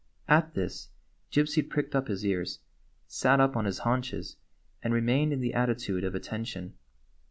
[0.27, 0.89] At this
[1.31, 2.57] Gypsy pricked up his ears,
[3.05, 4.35] sat up on his haunches,
[4.81, 6.73] and remained in the attitude of "attention."